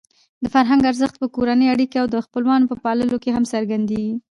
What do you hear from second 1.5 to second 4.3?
اړیکو او د خپلوانو په پاللو کې هم څرګندېږي.